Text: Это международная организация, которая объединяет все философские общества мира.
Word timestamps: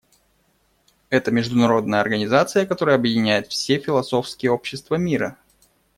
Это 1.11 1.29
международная 1.29 2.01
организация, 2.01 2.65
которая 2.65 2.95
объединяет 2.95 3.49
все 3.49 3.77
философские 3.77 4.51
общества 4.51 4.95
мира. 4.95 5.37